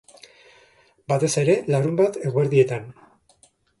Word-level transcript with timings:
Batez 1.13 1.29
ere, 1.41 1.55
larunbat 1.75 2.17
eguerdietan. 2.31 2.89